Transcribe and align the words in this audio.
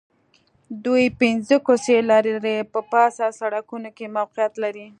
دوی 0.85 1.05
پنځه 1.19 1.55
کوڅې 1.65 1.97
لرې 2.09 2.57
په 2.73 2.79
پاخه 2.91 3.27
سړکونو 3.39 3.89
کې 3.97 4.05
موقعیت 4.17 4.53
لري 4.63 4.87